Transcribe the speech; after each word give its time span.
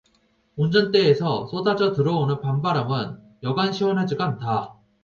운전대에서 0.55 1.45
쏟아져 1.51 1.91
들어오는 1.91 2.41
밤바람은 2.41 3.19
여간 3.43 3.71
시원하지가 3.71 4.25
않다. 4.25 4.79